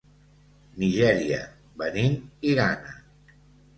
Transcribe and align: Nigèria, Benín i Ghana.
Nigèria, 0.83 1.43
Benín 1.81 2.17
i 2.53 2.57
Ghana. 2.61 2.99